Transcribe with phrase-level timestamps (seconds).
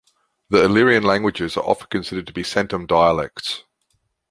[0.49, 3.65] The Illyrian languages are often considered to be centum dialects.